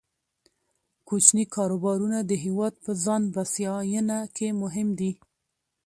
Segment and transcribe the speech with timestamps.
[1.07, 5.11] کوچني کاروبارونه د هیواد په ځان بسیاینه کې مهم دي.